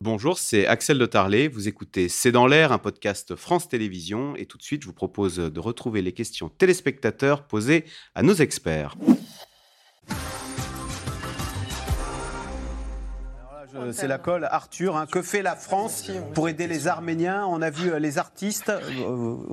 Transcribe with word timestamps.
Bonjour, 0.00 0.38
c'est 0.38 0.64
Axel 0.66 0.96
de 0.96 1.06
Tarlet. 1.06 1.48
Vous 1.48 1.66
écoutez 1.66 2.08
C'est 2.08 2.30
dans 2.30 2.46
l'air, 2.46 2.70
un 2.70 2.78
podcast 2.78 3.34
France 3.34 3.68
Télévisions. 3.68 4.36
Et 4.36 4.46
tout 4.46 4.56
de 4.56 4.62
suite, 4.62 4.82
je 4.82 4.86
vous 4.86 4.92
propose 4.92 5.36
de 5.36 5.60
retrouver 5.60 6.02
les 6.02 6.12
questions 6.12 6.48
téléspectateurs 6.48 7.42
posées 7.42 7.84
à 8.14 8.22
nos 8.22 8.34
experts. 8.34 8.94
C'est 13.92 14.06
la 14.06 14.18
colle. 14.18 14.44
Arthur, 14.50 14.96
hein, 14.96 15.06
que 15.10 15.20
fait 15.20 15.42
la 15.42 15.56
France 15.56 16.10
pour 16.34 16.48
aider 16.48 16.66
les 16.66 16.86
Arméniens? 16.86 17.44
On 17.46 17.60
a 17.60 17.70
vu 17.70 17.90
euh, 17.92 17.98
les 17.98 18.18
artistes, 18.18 18.70
euh, 18.70 18.80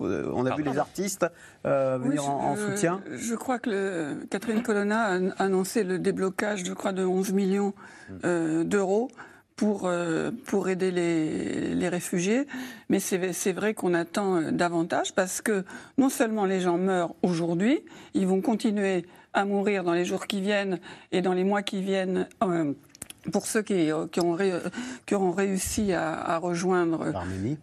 euh, 0.02 0.32
on 0.34 0.46
a 0.46 0.56
vu 0.56 0.64
les 0.64 0.78
artistes 0.78 1.26
venir 1.64 2.30
en, 2.30 2.56
soutien. 2.56 3.02
Je 3.12 3.36
crois 3.36 3.60
que 3.60 4.24
Catherine 4.30 4.62
Colonna 4.62 5.20
a 5.38 5.44
annoncé 5.44 5.84
le 5.84 6.00
déblocage, 6.00 6.64
je 6.66 6.74
crois, 6.74 6.92
de 6.92 7.04
11 7.04 7.34
millions 7.34 7.74
d'euros 8.24 9.10
pour, 9.56 9.86
euh, 9.86 10.32
pour 10.46 10.70
aider 10.70 10.92
les, 10.92 11.74
les 11.74 11.90
réfugiés. 11.90 12.46
Mais 12.90 13.00
c'est 13.00 13.54
vrai 13.54 13.74
qu'on 13.74 13.94
attend 13.94 14.38
euh, 14.38 14.52
davantage 14.52 15.14
parce 15.14 15.42
que 15.42 15.64
non 15.98 16.10
seulement 16.10 16.46
les 16.46 16.62
gens 16.62 16.78
meurent 16.78 17.16
aujourd'hui, 17.22 17.80
ils 18.14 18.28
vont 18.28 18.42
continuer 18.42 19.06
à 19.34 19.46
mourir 19.46 19.84
dans 19.84 19.94
les 19.94 20.06
jours 20.06 20.28
qui 20.28 20.42
viennent 20.42 20.80
et 21.12 21.22
dans 21.22 21.34
les 21.34 21.44
mois 21.44 21.62
qui 21.62 21.82
viennent. 21.82 22.28
Euh, 22.44 22.74
pour 23.32 23.48
ceux 23.48 23.64
qui, 23.64 23.90
qui, 24.12 24.20
ont 24.20 24.38
qui, 25.08 25.16
auront 25.16 25.32
réussi 25.32 25.94
à, 25.94 26.14
à 26.14 26.38
rejoindre 26.38 27.12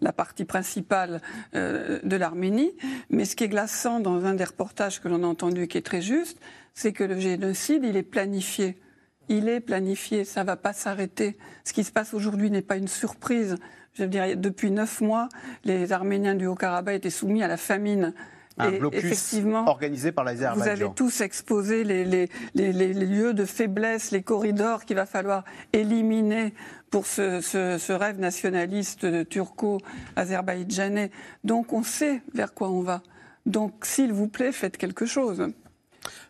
la 0.00 0.12
partie 0.12 0.44
principale 0.44 1.20
de 1.54 2.16
l'Arménie. 2.16 2.72
Mais 3.10 3.24
ce 3.24 3.36
qui 3.36 3.44
est 3.44 3.48
glaçant 3.48 4.00
dans 4.00 4.24
un 4.24 4.34
des 4.34 4.42
reportages 4.42 5.00
que 5.00 5.06
l'on 5.06 5.22
a 5.22 5.26
entendu, 5.28 5.68
qui 5.68 5.78
est 5.78 5.86
très 5.86 6.02
juste, 6.02 6.36
c'est 6.74 6.92
que 6.92 7.04
le 7.04 7.16
génocide, 7.20 7.84
il 7.84 7.96
est 7.96 8.02
planifié 8.02 8.76
il 9.28 9.48
est 9.48 9.60
planifié, 9.60 10.24
ça 10.24 10.42
ne 10.42 10.46
va 10.46 10.56
pas 10.56 10.72
s'arrêter. 10.72 11.36
Ce 11.64 11.72
qui 11.72 11.84
se 11.84 11.92
passe 11.92 12.14
aujourd'hui 12.14 12.50
n'est 12.50 12.62
pas 12.62 12.76
une 12.76 12.88
surprise. 12.88 13.56
Je 13.94 14.02
veux 14.02 14.08
dire, 14.08 14.36
depuis 14.36 14.70
neuf 14.70 15.00
mois, 15.00 15.28
les 15.64 15.92
Arméniens 15.92 16.34
du 16.34 16.46
Haut-Karabakh 16.46 16.96
étaient 16.96 17.10
soumis 17.10 17.42
à 17.42 17.48
la 17.48 17.56
famine. 17.56 18.14
Un 18.58 18.70
blocus 18.70 19.04
effectivement, 19.04 19.66
organisé 19.66 20.12
par 20.12 20.24
l'Azerbaïdjan. 20.24 20.62
Vous 20.62 20.68
avez 20.68 20.94
tous 20.94 21.22
exposé 21.22 21.84
les, 21.84 22.28
lieux 22.54 23.32
de 23.32 23.44
faiblesse, 23.46 24.10
les 24.10 24.22
corridors 24.22 24.84
qu'il 24.84 24.96
va 24.96 25.06
falloir 25.06 25.44
éliminer 25.72 26.52
pour 26.90 27.06
ce, 27.06 27.92
rêve 27.92 28.18
nationaliste 28.18 29.28
turco-azerbaïdjanais. 29.28 31.10
Donc 31.44 31.72
on 31.72 31.82
sait 31.82 32.20
vers 32.34 32.52
quoi 32.52 32.70
on 32.70 32.82
va. 32.82 33.02
Donc 33.46 33.72
s'il 33.84 34.12
vous 34.12 34.28
plaît, 34.28 34.52
faites 34.52 34.76
quelque 34.76 35.06
chose. 35.06 35.48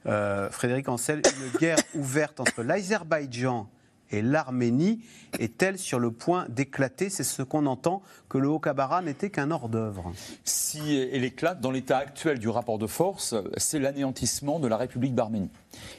Euh, 0.07 0.51
Frédéric 0.51 0.89
Ancel, 0.89 1.23
une 1.25 1.59
guerre 1.59 1.79
ouverte 1.95 2.41
entre 2.41 2.63
l'Azerbaïdjan 2.63 3.69
et 4.13 4.23
l'Arménie 4.23 5.01
est-elle 5.39 5.79
sur 5.79 5.99
le 5.99 6.11
point 6.11 6.47
d'éclater? 6.49 7.11
C'est 7.11 7.25
ce 7.25 7.43
qu'on 7.43 7.67
entend, 7.67 8.03
que 8.29 8.39
le 8.39 8.49
Haut-Karabakh 8.49 9.05
n'était 9.05 9.31
qu'un 9.31 9.51
hors-d'œuvre. 9.51 10.13
Si 10.45 10.97
elle 11.13 11.25
éclate, 11.25 11.61
dans 11.61 11.71
l'état 11.71 11.99
actuel 11.99 12.39
du 12.39 12.49
rapport 12.49 12.79
de 12.79 12.87
force, 12.87 13.35
c'est 13.57 13.79
l'anéantissement 13.79 14.61
de 14.61 14.69
la 14.69 14.77
République 14.77 15.15
d'Arménie. 15.15 15.51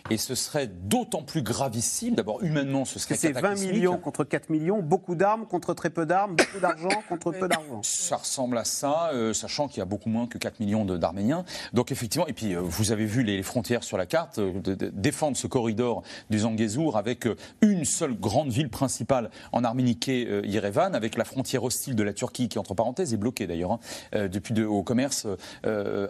Et 0.10 0.18
ce 0.18 0.36
serait 0.36 0.68
d'autant 0.68 1.24
plus 1.24 1.42
gravissime, 1.42 2.16
d'abord 2.16 2.44
humainement, 2.44 2.86
ce 2.86 3.00
serait 3.00 3.16
C'est 3.16 3.32
20 3.32 3.56
millions 3.56 3.98
contre 3.98 4.24
4 4.24 4.50
millions, 4.50 4.82
beaucoup 4.82 5.16
d'armes 5.16 5.46
contre 5.46 5.74
très 5.74 5.90
peu 5.90 6.06
d'armes, 6.06 6.36
beaucoup 6.36 6.60
d'argent 6.60 6.90
contre 7.10 7.32
peu 7.32 7.48
d'argent. 7.48 7.82
Ça 7.84 8.18
ressemble 8.18 8.58
à 8.58 8.66
ça, 8.66 9.10
euh, 9.14 9.34
sachant 9.34 9.68
qu'il 9.68 9.80
y 9.80 9.82
a 9.82 9.86
beaucoup 9.86 10.10
moins 10.10 10.28
que 10.28 10.38
4 10.38 10.60
millions 10.60 10.86
d'Arméniens. 10.86 11.46
Donc 11.74 11.92
effectivement, 11.92 12.28
et 12.28 12.34
puis 12.34 12.56
euh, 12.56 12.60
vous 12.62 12.92
avez 12.92 13.06
vu 13.06 13.24
les, 13.24 13.42
frontières 13.44 13.84
sur 13.84 13.98
la 13.98 14.06
carte, 14.06 14.40
euh, 14.40 14.52
défendre 14.94 15.38
ce 15.38 15.48
corridor 15.48 16.04
du 16.30 16.40
Zangezur 16.40 16.98
avec 16.98 17.28
une 17.62 17.86
seule 17.86 18.03
grande 18.12 18.50
ville 18.50 18.70
principale 18.70 19.30
en 19.52 19.64
Arménie 19.64 19.98
qui 19.98 20.12
est 20.12 20.46
Yerevan, 20.46 20.96
avec 20.96 21.18
la 21.18 21.26
frontière 21.26 21.64
hostile 21.64 21.96
de 21.96 22.04
la 22.04 22.14
Turquie 22.14 22.50
qui, 22.50 22.60
entre 22.60 22.74
parenthèses, 22.74 23.14
est 23.14 23.18
bloquée 23.18 23.48
d'ailleurs 23.48 23.74
hein, 23.74 24.28
depuis 24.28 24.54
de, 24.54 24.66
au 24.66 24.84
commerce 24.84 25.28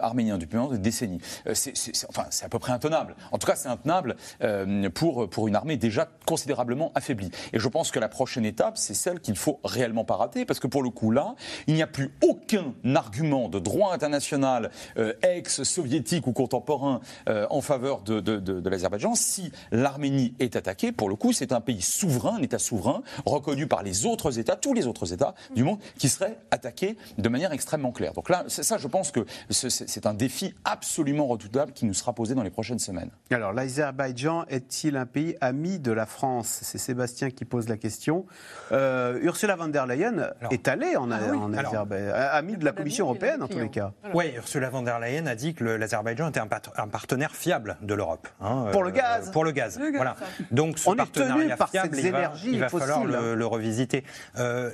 arménien 0.00 0.38
depuis 0.38 0.58
des 0.72 0.78
décennies. 0.78 1.20
c'est 1.52 1.72
enfin, 2.08 2.26
à 2.42 2.48
peu 2.48 2.58
près 2.58 2.72
intenable. 2.72 3.16
En 3.32 3.38
tout 3.38 3.46
cas, 3.46 3.56
c'est 3.56 3.68
intenable 3.68 4.16
euh, 4.42 4.88
pour, 4.90 5.28
pour 5.28 5.48
une 5.48 5.56
armée 5.56 5.76
déjà 5.76 6.08
considérablement 6.26 6.92
affaiblie. 6.94 7.30
Et 7.52 7.58
je 7.58 7.68
pense 7.68 7.90
que 7.90 7.98
la 7.98 8.08
prochaine 8.08 8.44
étape, 8.44 8.76
c'est 8.76 8.94
celle 8.94 9.20
qu'il 9.20 9.36
faut 9.36 9.60
réellement 9.64 10.04
pas 10.04 10.16
rater, 10.16 10.44
parce 10.44 10.60
que 10.60 10.66
pour 10.66 10.82
le 10.82 10.90
coup, 10.90 11.10
là, 11.10 11.34
il 11.66 11.74
n'y 11.74 11.82
a 11.82 11.86
plus 11.86 12.12
aucun 12.22 12.74
argument 12.94 13.48
de 13.48 13.58
droit 13.58 13.92
international 13.92 14.70
euh, 14.96 15.12
ex-soviétique 15.22 16.26
ou 16.26 16.32
contemporain 16.32 17.00
euh, 17.28 17.46
en 17.50 17.60
faveur 17.60 18.02
de, 18.02 18.20
de, 18.20 18.38
de, 18.38 18.68
l'Azerbaïdjan. 18.68 19.14
Si 19.14 19.52
l'Arménie 19.72 20.34
est 20.40 20.56
attaquée, 20.56 20.92
pour 20.92 21.08
le 21.08 21.16
coup, 21.16 21.32
c'est 21.32 21.52
un 21.52 21.60
pays 21.60 21.82
souverain, 21.84 22.36
un 22.36 22.42
État 22.42 22.58
souverain, 22.58 23.02
reconnu 23.24 23.66
par 23.66 23.82
les 23.82 24.06
autres 24.06 24.38
États, 24.38 24.56
tous 24.56 24.74
les 24.74 24.86
autres 24.86 25.12
États 25.12 25.34
du 25.54 25.62
monde, 25.62 25.78
qui 25.98 26.08
serait 26.08 26.38
attaqué 26.50 26.96
de 27.18 27.28
manière 27.28 27.52
extrêmement 27.52 27.92
claire. 27.92 28.12
Donc 28.12 28.28
là, 28.28 28.44
ça, 28.48 28.78
je 28.78 28.88
pense 28.88 29.10
que 29.10 29.24
c'est 29.50 30.06
un 30.06 30.14
défi 30.14 30.54
absolument 30.64 31.26
redoutable 31.26 31.72
qui 31.72 31.86
nous 31.86 31.94
sera 31.94 32.12
posé 32.12 32.34
dans 32.34 32.42
les 32.42 32.50
prochaines 32.50 32.78
semaines. 32.78 33.10
Alors, 33.30 33.52
l'Azerbaïdjan 33.52 34.44
est-il 34.48 34.96
un 34.96 35.06
pays 35.06 35.36
ami 35.40 35.78
de 35.78 35.92
la 35.92 36.06
France? 36.06 36.60
C'est 36.62 36.78
Sébastien 36.78 37.30
qui 37.30 37.44
pose 37.44 37.68
la 37.68 37.76
question. 37.76 38.26
Euh, 38.72 39.18
Ursula 39.22 39.56
von 39.56 39.68
der 39.68 39.86
Leyen 39.86 40.30
est 40.50 40.68
allée 40.68 40.96
en, 40.96 41.10
ah 41.10 41.16
Azerbaïdjan, 41.16 42.14
amie 42.14 42.56
de 42.56 42.64
la 42.64 42.72
Commission 42.72 43.06
européenne 43.06 43.42
en 43.42 43.48
tous 43.48 43.58
les 43.58 43.70
cas. 43.70 43.92
Oui, 44.12 44.32
Ursula 44.36 44.70
von 44.70 44.82
der 44.82 44.98
Leyen 44.98 45.26
a 45.26 45.34
dit 45.34 45.54
que 45.54 45.64
l'Azerbaïdjan 45.64 46.28
était 46.28 46.40
un, 46.40 46.88
partenaire 46.88 47.34
fiable 47.34 47.76
de 47.82 47.94
l'Europe. 47.94 48.28
Hein, 48.40 48.66
pour 48.72 48.82
le 48.82 48.90
euh, 48.90 48.92
gaz 48.92 49.30
Pour 49.30 49.44
le 49.44 49.52
gaz, 49.52 49.80
voilà. 49.94 50.16
Donc 50.50 50.78
ce 50.78 50.90
partenariat 50.90 51.56
fiable, 51.68 51.98
il 51.98 52.10
va, 52.10 52.32
il 52.44 52.60
va 52.60 52.68
falloir 52.68 53.04
le, 53.04 53.46
revisiter. 53.46 54.04
Euh, 54.36 54.70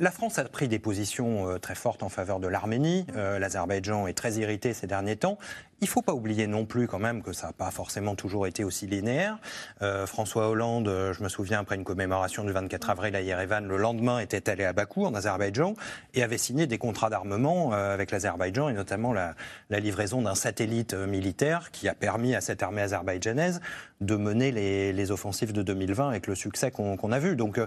la 0.00 0.10
France 0.10 0.38
a 0.38 0.44
pris 0.44 0.68
des 0.68 0.78
positions 0.78 1.58
très 1.60 1.74
fortes 1.74 2.02
en 2.02 2.08
faveur 2.08 2.40
de 2.40 2.48
l'Arménie. 2.48 3.06
L'Azerbaïdjan 3.14 4.06
est 4.06 4.14
très 4.14 4.34
irrité 4.34 4.72
ces 4.72 4.86
derniers 4.86 5.16
temps. 5.16 5.38
Il 5.80 5.84
ne 5.84 5.90
faut 5.90 6.02
pas 6.02 6.12
oublier 6.12 6.48
non 6.48 6.66
plus 6.66 6.88
quand 6.88 6.98
même 6.98 7.22
que 7.22 7.32
ça 7.32 7.46
n'a 7.46 7.52
pas 7.52 7.70
forcément 7.70 8.16
toujours 8.16 8.48
été 8.48 8.64
aussi 8.64 8.88
linéaire. 8.88 9.38
Euh, 9.80 10.06
François 10.06 10.48
Hollande, 10.48 10.88
euh, 10.88 11.12
je 11.12 11.22
me 11.22 11.28
souviens, 11.28 11.60
après 11.60 11.76
une 11.76 11.84
commémoration 11.84 12.42
du 12.42 12.50
24 12.50 12.90
avril 12.90 13.14
à 13.14 13.20
Yerevan, 13.20 13.64
le 13.64 13.76
lendemain 13.76 14.18
était 14.18 14.50
allé 14.50 14.64
à 14.64 14.72
Bakou, 14.72 15.06
en 15.06 15.14
Azerbaïdjan, 15.14 15.74
et 16.14 16.24
avait 16.24 16.36
signé 16.36 16.66
des 16.66 16.78
contrats 16.78 17.10
d'armement 17.10 17.74
euh, 17.74 17.94
avec 17.94 18.10
l'Azerbaïdjan, 18.10 18.70
et 18.70 18.72
notamment 18.72 19.12
la, 19.12 19.36
livraison 19.70 20.20
d'un 20.20 20.34
satellite 20.34 20.94
militaire 20.94 21.70
qui 21.70 21.88
a 21.88 21.94
permis 21.94 22.34
à 22.34 22.40
cette 22.40 22.64
armée 22.64 22.82
azerbaïdjanaise 22.82 23.60
de 24.00 24.16
mener 24.16 24.50
les, 24.50 25.10
offensives 25.12 25.52
de 25.52 25.62
2020 25.62 26.08
avec 26.08 26.26
le 26.26 26.34
succès 26.34 26.72
qu'on 26.72 27.12
a 27.12 27.18
vu. 27.18 27.36
Donc 27.36 27.60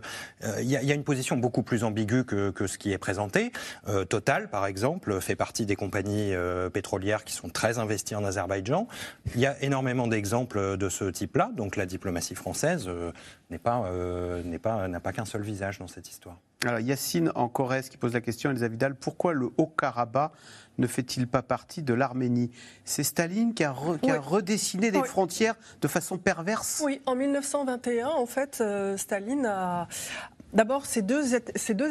il 0.59 0.69
y, 0.69 0.75
a 0.75 0.93
une 0.93 1.03
position 1.03 1.37
beaucoup 1.37 1.63
plus 1.63 1.83
ambiguë 1.83 2.25
que, 2.25 2.51
que 2.51 2.67
ce 2.67 2.77
qui 2.77 2.91
est 2.91 2.97
présenté. 2.97 3.51
Total, 4.09 4.49
par 4.49 4.65
exemple, 4.65 5.19
fait 5.21 5.35
partie 5.35 5.65
des 5.65 5.75
compagnies 5.75 6.33
pétrolières 6.73 7.23
qui 7.23 7.33
sont 7.33 7.49
très 7.49 7.79
investies 7.79 8.00
en 8.15 8.23
Azerbaïdjan. 8.23 8.87
Il 9.35 9.41
y 9.41 9.45
a 9.45 9.61
énormément 9.63 10.07
d'exemples 10.07 10.77
de 10.77 10.89
ce 10.89 11.05
type-là, 11.05 11.51
donc 11.53 11.75
la 11.75 11.85
diplomatie 11.85 12.35
française 12.35 12.85
euh, 12.87 13.11
n'est 13.49 13.57
pas, 13.57 13.85
euh, 13.85 14.43
n'est 14.43 14.59
pas, 14.59 14.87
n'a 14.87 14.99
pas 14.99 15.13
qu'un 15.13 15.25
seul 15.25 15.41
visage 15.41 15.79
dans 15.79 15.87
cette 15.87 16.09
histoire. 16.09 16.37
Alors 16.65 16.79
Yacine 16.79 17.31
en 17.33 17.47
Corrèze 17.47 17.89
qui 17.89 17.97
pose 17.97 18.13
la 18.13 18.21
question, 18.21 18.51
Elsa 18.51 18.67
Vidal, 18.67 18.95
pourquoi 18.95 19.33
le 19.33 19.49
Haut-Karabakh 19.57 20.31
ne 20.77 20.87
fait-il 20.87 21.27
pas 21.27 21.41
partie 21.41 21.81
de 21.81 21.93
l'Arménie? 21.93 22.51
C'est 22.85 23.03
Staline 23.03 23.53
qui 23.53 23.63
a, 23.63 23.71
redessiné 23.71 24.91
des 24.91 25.03
frontières 25.03 25.55
de 25.81 25.87
façon 25.87 26.17
perverse. 26.17 26.81
Oui, 26.85 27.01
en 27.05 27.15
1921, 27.15 28.07
en 28.07 28.25
fait, 28.25 28.59
euh, 28.61 28.95
Staline 28.95 29.45
a, 29.45 29.87
D'abord, 30.53 30.85
ces 30.85 31.01
deux, 31.01 31.33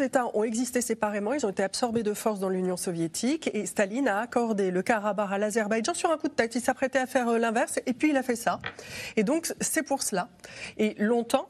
États 0.03 0.27
ont 0.37 0.45
existé 0.45 0.81
séparément, 0.83 1.33
ils 1.33 1.47
ont 1.47 1.51
été 1.51 1.63
absorbés 1.63 2.03
de 2.03 2.13
force 2.13 2.41
dans 2.41 2.51
l'Union 2.51 2.77
soviétique 2.77 3.51
et 3.55 3.65
Staline 3.65 4.07
a 4.07 4.21
accordé 4.21 4.71
le 4.71 4.83
Karabakh 4.83 5.33
à 5.33 5.39
l'Azerbaïdjan 5.39 5.95
sur 5.95 6.11
un 6.11 6.19
coup 6.19 6.29
de 6.29 6.35
tête. 6.35 6.55
Il 6.55 6.61
s'apprêtait 6.61 6.99
à 6.99 7.07
faire 7.07 7.29
euh, 7.29 7.39
l'inverse 7.39 7.81
et 7.87 7.95
puis 7.95 8.11
il 8.11 8.17
a 8.17 8.23
fait 8.23 8.37
ça. 8.37 8.59
Et 9.17 9.23
donc, 9.23 9.53
c'est 9.61 9.83
pour 9.83 10.03
cela. 10.03 10.29
Et 10.77 10.95
longtemps, 10.99 11.49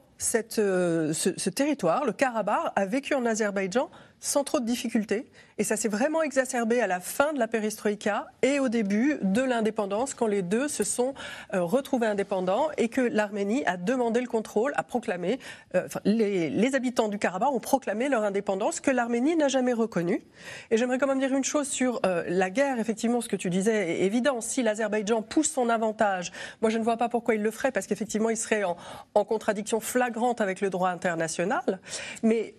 euh, 0.58 1.12
ce 1.12 1.50
territoire, 1.50 2.04
le 2.04 2.12
Karabakh, 2.12 2.72
a 2.76 2.86
vécu 2.86 3.14
en 3.14 3.26
Azerbaïdjan 3.26 3.90
sans 4.20 4.44
trop 4.44 4.60
de 4.60 4.66
difficultés. 4.66 5.26
Et 5.58 5.64
ça 5.64 5.76
s'est 5.76 5.88
vraiment 5.88 6.22
exacerbé 6.22 6.80
à 6.80 6.86
la 6.86 7.00
fin 7.00 7.32
de 7.32 7.38
la 7.38 7.48
perestroïka 7.48 8.26
et 8.42 8.60
au 8.60 8.68
début 8.68 9.18
de 9.22 9.42
l'indépendance, 9.42 10.14
quand 10.14 10.26
les 10.26 10.40
deux 10.40 10.68
se 10.68 10.84
sont 10.84 11.12
euh, 11.52 11.62
retrouvés 11.62 12.06
indépendants 12.06 12.68
et 12.78 12.88
que 12.88 13.00
l'Arménie 13.00 13.62
a 13.66 13.76
demandé 13.76 14.20
le 14.20 14.26
contrôle, 14.26 14.72
a 14.76 14.82
proclamé, 14.82 15.38
euh, 15.74 15.86
les, 16.04 16.74
habitants 16.74 17.08
du 17.08 17.18
Karabakh 17.18 17.52
ont 17.52 17.60
proclamé 17.60 18.08
leur 18.08 18.22
indépendance 18.22 18.80
que 18.80 18.90
l'Arménie 18.90 19.36
n'a 19.36 19.48
jamais 19.48 19.72
reconnue. 19.72 20.22
Et 20.70 20.76
j'aimerais 20.76 20.98
quand 20.98 21.08
même 21.08 21.18
dire 21.18 21.34
une 21.34 21.44
chose 21.44 21.68
sur 21.68 22.00
euh, 22.06 22.24
la 22.28 22.48
guerre, 22.48 22.78
effectivement, 22.78 23.20
ce 23.20 23.28
que 23.28 23.36
tu 23.36 23.50
disais 23.50 24.00
est 24.00 24.04
évident. 24.06 24.40
Si 24.40 24.62
l'Azerbaïdjan 24.62 25.20
pousse 25.20 25.50
son 25.50 25.68
avantage, 25.68 26.32
moi 26.62 26.70
je 26.70 26.78
ne 26.78 26.84
vois 26.84 26.96
pas 26.96 27.08
pourquoi 27.08 27.34
il 27.34 27.42
le 27.42 27.50
ferait, 27.50 27.72
parce 27.72 27.86
qu'effectivement 27.86 28.30
il 28.30 28.36
serait 28.36 28.64
en, 28.64 28.76
en 29.14 29.24
contradiction 29.24 29.80
flagrante 29.80 30.40
avec 30.40 30.60
le 30.60 30.70
droit 30.70 30.90
international. 30.90 31.80
Mais 32.22 32.54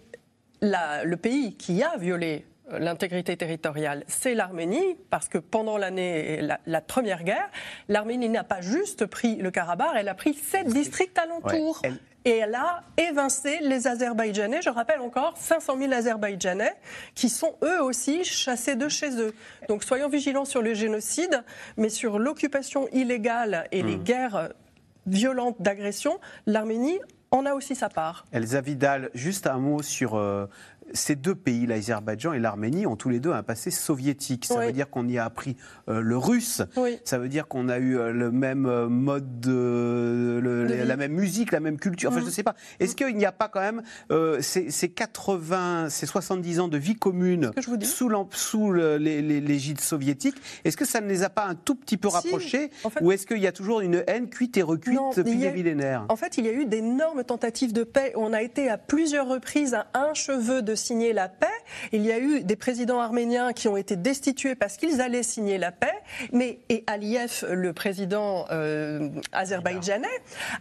le 0.62 1.16
pays 1.16 1.56
qui 1.56 1.84
a 1.84 1.98
violé 1.98 2.46
euh, 2.72 2.80
l'intégrité 2.80 3.36
territoriale, 3.38 4.04
c'est 4.08 4.36
l'Arménie, 4.36 4.96
parce 5.10 5.28
que 5.28 5.38
pendant 5.38 5.78
l'année, 5.78 6.42
la, 6.66 6.82
première 6.82 7.24
guerre, 7.24 7.50
l'Arménie 7.90 8.30
n'a 8.30 8.44
pas 8.44 8.62
juste 8.62 9.06
pris 9.06 9.36
le 9.38 9.52
Karabakh, 9.52 9.92
elle 9.96 10.10
a 10.10 10.14
pris 10.14 10.34
sept 10.34 10.68
districts 10.68 11.18
alentours. 11.18 11.82
et 12.24 12.38
elle 12.38 12.54
a 12.54 12.84
évincé 12.98 13.58
les 13.62 13.88
Azerbaïdjanais. 13.88 14.62
Je 14.62 14.70
rappelle 14.70 15.02
encore 15.02 15.36
500 15.38 15.78
000 15.80 15.92
Azerbaïdjanais 15.92 16.76
qui 17.16 17.30
sont 17.30 17.56
eux 17.64 17.82
aussi 17.82 18.24
chassés 18.24 18.76
de 18.76 18.88
chez 18.90 19.20
eux. 19.20 19.34
Donc 19.68 19.84
soyons 19.84 20.08
vigilants 20.08 20.46
sur 20.46 20.62
le 20.62 20.76
génocide, 20.76 21.44
mais 21.78 21.90
sur 21.90 22.20
l'occupation 22.20 22.88
illégale 22.94 23.68
et 23.72 23.82
les 23.82 23.98
hmm. 23.98 24.04
guerres 24.04 24.50
violentes 25.08 25.60
d'agression, 25.60 26.20
l'Arménie 26.46 27.00
en 27.32 27.46
a 27.46 27.54
aussi 27.54 27.76
sa 27.76 27.90
part. 27.90 28.26
Elsa 28.32 28.62
Vidal, 28.62 29.10
juste 29.14 29.48
un 29.48 29.58
mot 29.58 29.82
sur 29.82 30.16
euh, 30.16 30.48
ces 30.94 31.16
deux 31.16 31.36
pays, 31.36 31.66
l'Azerbaïdjan 31.66 32.34
et 32.34 32.40
l'Arménie, 32.40 32.86
ont 32.86 32.96
tous 32.96 33.10
les 33.10 33.20
deux 33.20 33.32
un 33.32 33.44
passé 33.44 33.72
soviétique. 33.72 34.46
Ça 34.46 34.60
veut 34.60 34.72
dire 34.72 34.90
qu'on 34.90 35.08
y 35.08 35.18
a 35.18 35.26
appris 35.26 35.56
euh, 35.90 36.02
le 36.02 36.18
russe. 36.18 36.62
Ça 37.04 37.18
veut 37.18 37.30
dire 37.30 37.48
qu'on 37.48 37.70
a 37.70 37.78
eu 37.78 37.98
euh, 37.98 38.12
le 38.12 38.32
même 38.32 38.66
euh, 38.66 38.88
mode, 38.88 39.40
de, 39.40 40.42
la 40.86 40.98
même 40.98 41.14
musique, 41.14 41.52
la 41.52 41.60
même 41.60 41.78
culture. 41.78 42.10
Enfin, 42.10 42.20
je 42.20 42.26
ne 42.26 42.30
mm. 42.30 42.34
sais 42.34 42.44
pas. 42.44 42.56
Est-ce 42.80 42.96
qu'il 42.96 43.16
n'y 43.16 43.26
a 43.26 43.32
pas 43.32 43.48
quand 43.48 43.62
même 43.62 43.82
ces, 44.42 44.90
80, 44.90 45.90
ces 45.90 46.06
70 46.06 46.60
ans 46.60 46.68
de 46.68 46.78
vie 46.78 46.96
commune 46.96 47.52
sous 48.34 48.74
l'égide 48.74 49.82
soviétique 49.82 50.36
Est-ce 50.64 50.78
que 50.78 50.86
ça 50.86 51.02
ne 51.02 51.08
les 51.08 51.24
a 51.24 51.30
pas 51.30 51.46
un 51.46 51.56
tout 51.56 51.76
petit 51.76 51.98
peu 51.98 52.08
rapprochés 52.08 52.72
Ou 53.02 53.12
est-ce 53.12 53.26
qu'il 53.26 53.40
y 53.40 53.48
a 53.48 53.52
toujours 53.52 53.82
une 53.82 54.04
haine 54.08 54.30
cuite 54.30 54.58
et 54.58 54.62
recuite 54.62 55.00
depuis 55.16 55.38
des 55.38 55.52
millénaires 55.52 56.06
En 56.10 56.16
fait, 56.16 56.38
il 56.38 56.46
y 56.46 56.50
a 56.50 56.54
eu 56.54 56.66
d'énormes 56.66 57.24
tentatives 57.24 57.74
de 57.74 57.84
paix. 57.84 58.14
On 58.16 58.34
a 58.34 58.42
été 58.42 58.70
à 58.70 58.78
plusieurs 58.78 59.28
reprises 59.28 59.74
à 59.74 59.88
un 59.94 60.14
cheveu 60.14 60.62
de 60.62 60.76
signer 60.82 61.14
la 61.14 61.30
paix. 61.30 61.48
Il 61.92 62.06
y 62.06 62.12
a 62.12 62.20
eu 62.20 62.44
des 62.44 62.56
présidents 62.56 63.00
arméniens 63.00 63.54
qui 63.54 63.68
ont 63.68 63.78
été 63.78 63.96
destitués 63.96 64.56
parce 64.56 64.78
qu'ils 64.78 65.02
allaient 65.02 65.24
signer 65.24 65.58
la 65.58 65.72
paix. 65.72 65.94
Mais 66.32 66.60
et 66.70 66.84
Aliyev, 66.88 67.46
le 67.50 67.74
président 67.74 68.46
euh, 68.52 69.10
azerbaïdjanais, 69.32 70.08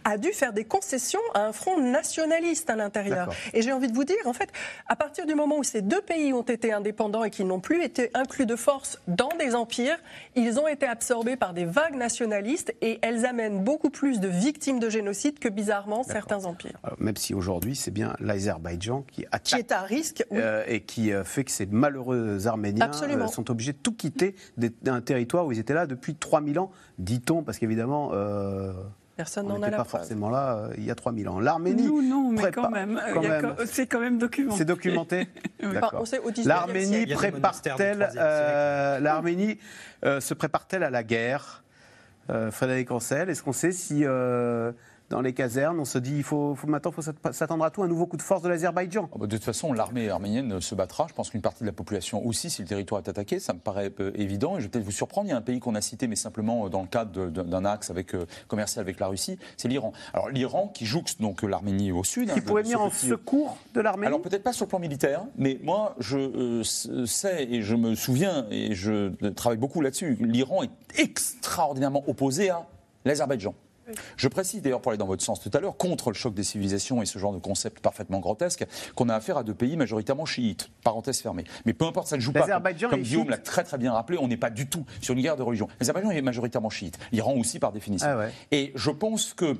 a 0.03 0.17
dû 0.17 0.31
faire 0.31 0.53
des 0.53 0.65
concessions 0.65 1.19
à 1.33 1.45
un 1.45 1.51
front 1.51 1.79
nationaliste 1.79 2.69
à 2.69 2.75
l'intérieur. 2.75 3.33
Et 3.53 3.61
j'ai 3.61 3.73
envie 3.73 3.87
de 3.87 3.93
vous 3.93 4.03
dire, 4.03 4.17
en 4.25 4.33
fait, 4.33 4.49
à 4.87 4.95
partir 4.95 5.25
du 5.25 5.35
moment 5.35 5.57
où 5.57 5.63
ces 5.63 5.81
deux 5.81 6.01
pays 6.01 6.33
ont 6.33 6.41
été 6.41 6.71
indépendants 6.71 7.23
et 7.23 7.29
qu'ils 7.29 7.47
n'ont 7.47 7.59
plus 7.59 7.83
été 7.83 8.09
inclus 8.13 8.45
de 8.45 8.55
force 8.55 8.99
dans 9.07 9.31
des 9.39 9.55
empires, 9.55 9.97
ils 10.35 10.59
ont 10.59 10.67
été 10.67 10.85
absorbés 10.85 11.35
par 11.35 11.53
des 11.53 11.65
vagues 11.65 11.95
nationalistes 11.95 12.73
et 12.81 12.99
elles 13.01 13.25
amènent 13.25 13.63
beaucoup 13.63 13.89
plus 13.89 14.19
de 14.19 14.27
victimes 14.27 14.79
de 14.79 14.89
génocide 14.89 15.39
que 15.39 15.49
bizarrement 15.49 16.03
certains 16.03 16.45
empires. 16.45 16.79
même 16.99 17.17
si 17.17 17.33
aujourd'hui 17.33 17.75
c'est 17.75 17.91
bien 17.91 18.15
l'Azerbaïdjan 18.19 19.03
qui 19.11 19.25
attaque. 19.25 19.43
Qui 19.43 19.55
est 19.55 19.71
à 19.71 19.81
risque 19.81 20.10
euh, 20.31 20.63
et 20.67 20.81
qui 20.81 21.11
euh, 21.11 21.23
fait 21.23 21.43
que 21.43 21.51
ces 21.51 21.65
malheureux 21.65 22.47
Arméniens 22.47 22.89
euh, 23.03 23.27
sont 23.27 23.49
obligés 23.51 23.73
de 23.73 23.77
tout 23.77 23.93
quitter 23.93 24.35
d'un 24.57 25.01
territoire 25.01 25.45
où 25.45 25.51
ils 25.51 25.59
étaient 25.59 25.73
là 25.73 25.85
depuis 25.85 26.15
3000 26.15 26.59
ans, 26.59 26.71
dit-on, 26.97 27.43
parce 27.43 27.57
qu'évidemment. 27.57 28.11
Personne 29.17 29.47
n'en 29.47 29.61
a 29.61 29.69
la 29.69 29.77
pas 29.77 29.83
forcément 29.83 30.29
là 30.29 30.69
il 30.77 30.85
y 30.85 30.89
a 30.89 30.95
3000 30.95 31.29
ans. 31.29 31.39
L'Arménie. 31.39 31.83
Nous, 31.83 32.01
non, 32.01 32.31
mais 32.31 32.49
quand 32.51 32.71
même. 32.71 32.99
C'est 33.65 33.85
quand 33.85 33.99
même 33.99 34.17
documenté. 34.17 34.57
C'est 34.57 34.65
documenté 34.65 35.27
L'Arménie 36.45 37.05
prépare-t-elle 37.05 38.09
L'Arménie 38.15 39.59
se 40.03 40.33
prépare-t-elle 40.33 40.83
à 40.83 40.89
la 40.89 41.03
guerre 41.03 41.63
Frédéric 42.51 42.91
Ancel, 42.91 43.29
est-ce 43.29 43.43
qu'on 43.43 43.51
sait 43.51 43.73
si 43.73 44.05
dans 45.11 45.21
les 45.21 45.33
casernes. 45.33 45.79
On 45.79 45.85
se 45.85 45.97
dit, 45.97 46.15
il 46.15 46.23
faut, 46.23 46.55
faut 46.55 46.67
maintenant, 46.67 46.91
faut 46.91 47.01
s'attendre 47.01 47.63
à 47.63 47.69
tout, 47.69 47.83
un 47.83 47.87
nouveau 47.87 48.07
coup 48.07 48.17
de 48.17 48.21
force 48.21 48.41
de 48.41 48.49
l'Azerbaïdjan. 48.49 49.09
Ah 49.13 49.17
bah, 49.19 49.27
de 49.27 49.35
toute 49.35 49.45
façon, 49.45 49.73
l'armée 49.73 50.09
arménienne 50.09 50.59
se 50.59 50.73
battra. 50.73 51.05
Je 51.09 51.13
pense 51.13 51.29
qu'une 51.29 51.41
partie 51.41 51.63
de 51.63 51.67
la 51.67 51.73
population 51.73 52.25
aussi, 52.25 52.49
si 52.49 52.61
le 52.61 52.67
territoire 52.67 53.01
est 53.05 53.09
attaqué, 53.09 53.39
ça 53.39 53.53
me 53.53 53.59
paraît 53.59 53.91
euh, 53.99 54.11
évident. 54.15 54.57
Et 54.57 54.61
je 54.61 54.65
vais 54.65 54.69
peut-être 54.69 54.85
vous 54.85 54.91
surprendre. 54.91 55.27
Il 55.27 55.31
y 55.31 55.33
a 55.33 55.37
un 55.37 55.41
pays 55.41 55.59
qu'on 55.59 55.75
a 55.75 55.81
cité, 55.81 56.07
mais 56.07 56.15
simplement 56.15 56.65
euh, 56.65 56.69
dans 56.69 56.81
le 56.81 56.87
cadre 56.87 57.27
d'un 57.27 57.65
axe 57.65 57.89
avec, 57.89 58.15
euh, 58.15 58.25
commercial 58.47 58.81
avec 58.81 58.99
la 58.99 59.07
Russie, 59.07 59.37
c'est 59.57 59.67
l'Iran. 59.67 59.93
Alors 60.13 60.29
l'Iran 60.29 60.71
qui 60.73 60.85
jouxte 60.85 61.21
donc 61.21 61.43
l'Arménie 61.43 61.91
au 61.91 62.03
sud. 62.03 62.31
Qui 62.31 62.39
hein, 62.39 62.43
pourrait 62.45 62.63
venir 62.63 62.81
en 62.81 62.89
secours 62.89 63.57
de 63.73 63.81
l'Arménie 63.81 64.07
Alors 64.07 64.21
peut-être 64.21 64.43
pas 64.43 64.53
sur 64.53 64.65
le 64.65 64.69
plan 64.69 64.79
militaire, 64.79 65.23
mais 65.37 65.59
moi 65.63 65.95
je 65.99 66.63
sais 67.05 67.43
et 67.43 67.61
je 67.61 67.75
me 67.75 67.95
souviens 67.95 68.45
et 68.49 68.73
je 68.73 69.09
travaille 69.31 69.57
beaucoup 69.57 69.81
là-dessus. 69.81 70.17
L'Iran 70.19 70.63
est 70.63 70.99
extraordinairement 70.99 72.03
opposé 72.07 72.49
à 72.49 72.65
l'Azerbaïdjan. 73.05 73.53
Je 74.17 74.27
précise 74.27 74.61
d'ailleurs, 74.61 74.81
pour 74.81 74.91
aller 74.91 74.97
dans 74.97 75.05
votre 75.05 75.23
sens 75.23 75.39
tout 75.39 75.51
à 75.53 75.59
l'heure, 75.59 75.77
contre 75.77 76.09
le 76.09 76.15
choc 76.15 76.33
des 76.33 76.43
civilisations 76.43 77.01
et 77.01 77.05
ce 77.05 77.19
genre 77.19 77.33
de 77.33 77.39
concept 77.39 77.79
parfaitement 77.79 78.19
grotesque, 78.19 78.65
qu'on 78.95 79.09
a 79.09 79.15
affaire 79.15 79.37
à 79.37 79.43
deux 79.43 79.53
pays 79.53 79.77
majoritairement 79.77 80.25
chiites. 80.25 80.69
Parenthèse 80.83 81.21
fermée. 81.21 81.43
Mais 81.65 81.73
peu 81.73 81.85
importe, 81.85 82.07
ça 82.07 82.15
ne 82.15 82.21
joue 82.21 82.31
pas. 82.31 82.47
Comme, 82.89 83.01
Guillaume 83.01 83.29
l'a 83.29 83.37
très 83.37 83.63
très 83.63 83.77
bien 83.77 83.93
rappelé, 83.93 84.17
on 84.19 84.27
n'est 84.27 84.37
pas 84.37 84.49
du 84.49 84.67
tout 84.67 84.85
sur 85.01 85.13
une 85.13 85.21
guerre 85.21 85.37
de 85.37 85.43
religion. 85.43 85.67
L'Azerbaïdjan 85.79 86.11
est 86.11 86.21
majoritairement 86.21 86.69
chiite. 86.69 86.97
L'Iran 87.11 87.35
aussi 87.35 87.59
par 87.59 87.71
définition. 87.71 88.07
Ah 88.09 88.27
et 88.51 88.71
je 88.75 88.91
pense 88.91 89.33
que 89.33 89.57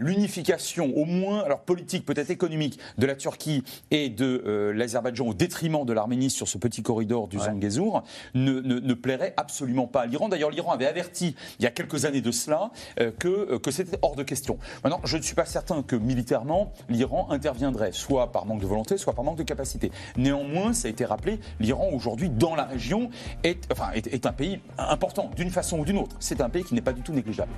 l'unification, 0.00 0.96
au 0.96 1.04
moins, 1.04 1.40
alors 1.40 1.60
politique, 1.60 2.06
peut-être 2.06 2.30
économique, 2.30 2.78
de 2.98 3.06
la 3.06 3.14
Turquie 3.14 3.62
et 3.90 4.08
de 4.08 4.42
euh, 4.46 4.72
l'Azerbaïdjan 4.72 5.26
au 5.26 5.34
détriment 5.34 5.84
de 5.84 5.92
l'Arménie 5.92 6.30
sur 6.30 6.48
ce 6.48 6.58
petit 6.58 6.82
corridor 6.82 7.28
du 7.28 7.38
Zangezur 7.38 8.02
ne, 8.34 8.60
ne, 8.60 8.94
plairait 8.94 9.34
absolument 9.36 9.86
pas 9.86 10.02
à 10.02 10.06
l'Iran. 10.06 10.28
D'ailleurs, 10.28 10.50
l'Iran 10.50 10.72
avait 10.72 10.86
averti 10.86 11.34
il 11.58 11.64
y 11.64 11.66
a 11.66 11.70
quelques 11.70 12.04
années 12.04 12.20
de 12.20 12.30
cela 12.30 12.70
euh, 13.00 13.10
que, 13.16 13.25
euh, 13.28 13.58
que 13.58 13.70
c'était 13.70 13.98
hors 14.02 14.16
de 14.16 14.22
question. 14.22 14.58
Maintenant, 14.84 15.00
je 15.04 15.16
ne 15.16 15.22
suis 15.22 15.34
pas 15.34 15.44
certain 15.44 15.82
que 15.82 15.96
militairement, 15.96 16.72
l'Iran 16.88 17.28
interviendrait, 17.30 17.92
soit 17.92 18.32
par 18.32 18.46
manque 18.46 18.60
de 18.60 18.66
volonté, 18.66 18.96
soit 18.96 19.12
par 19.14 19.24
manque 19.24 19.38
de 19.38 19.42
capacité. 19.42 19.90
Néanmoins, 20.16 20.72
ça 20.72 20.88
a 20.88 20.90
été 20.90 21.04
rappelé, 21.04 21.40
l'Iran 21.60 21.88
aujourd'hui, 21.92 22.30
dans 22.30 22.54
la 22.54 22.64
région, 22.64 23.10
est, 23.44 23.70
enfin, 23.72 23.90
est, 23.94 24.06
est 24.06 24.26
un 24.26 24.32
pays 24.32 24.60
important, 24.78 25.30
d'une 25.36 25.50
façon 25.50 25.78
ou 25.78 25.84
d'une 25.84 25.98
autre. 25.98 26.16
C'est 26.20 26.40
un 26.40 26.48
pays 26.48 26.64
qui 26.64 26.74
n'est 26.74 26.80
pas 26.80 26.92
du 26.92 27.02
tout 27.02 27.12
négligeable. 27.12 27.52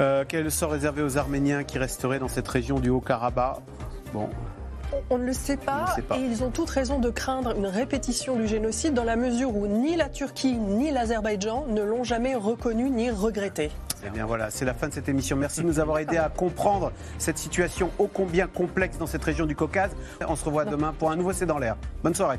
Euh, 0.00 0.24
quel 0.28 0.40
est 0.40 0.44
le 0.44 0.50
sort 0.50 0.70
réservé 0.70 1.02
aux 1.02 1.18
Arméniens 1.18 1.64
qui 1.64 1.78
resteraient 1.78 2.20
dans 2.20 2.28
cette 2.28 2.46
région 2.46 2.78
du 2.78 2.88
Haut-Karabakh? 2.88 3.58
Bon. 4.12 4.28
On 5.10 5.18
ne 5.18 5.24
le 5.24 5.34
sait 5.34 5.58
pas, 5.58 5.96
et 6.16 6.20
ils 6.20 6.42
ont 6.42 6.50
toute 6.50 6.70
raison 6.70 6.98
de 6.98 7.10
craindre 7.10 7.54
une 7.54 7.66
répétition 7.66 8.36
du 8.36 8.46
génocide 8.46 8.94
dans 8.94 9.04
la 9.04 9.16
mesure 9.16 9.54
où 9.54 9.66
ni 9.66 9.96
la 9.96 10.08
Turquie 10.08 10.54
ni 10.54 10.90
l'Azerbaïdjan 10.90 11.66
ne 11.68 11.82
l'ont 11.82 12.04
jamais 12.04 12.34
reconnu 12.34 12.88
ni 12.88 13.10
regretté. 13.10 13.70
Eh 14.06 14.10
bien 14.10 14.26
voilà, 14.26 14.50
c'est 14.50 14.64
la 14.64 14.74
fin 14.74 14.88
de 14.88 14.92
cette 14.94 15.08
émission. 15.08 15.36
Merci 15.36 15.62
de 15.62 15.66
nous 15.66 15.80
avoir 15.80 15.98
aidés 15.98 16.18
à 16.18 16.28
comprendre 16.28 16.92
cette 17.18 17.38
situation 17.38 17.90
ô 17.98 18.06
combien 18.06 18.46
complexe 18.46 18.98
dans 18.98 19.06
cette 19.06 19.24
région 19.24 19.46
du 19.46 19.56
Caucase. 19.56 19.90
On 20.26 20.36
se 20.36 20.44
revoit 20.44 20.64
demain 20.64 20.94
pour 20.98 21.10
un 21.10 21.16
nouveau 21.16 21.32
C'est 21.32 21.46
dans 21.46 21.58
l'air. 21.58 21.76
Bonne 22.02 22.14
soirée. 22.14 22.38